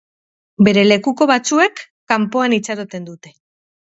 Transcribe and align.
Bere 0.67 0.85
lekuko 0.87 1.27
batzuek 1.33 1.83
kanpoan 2.15 2.57
itxaroten 2.59 3.07
dute. 3.11 3.37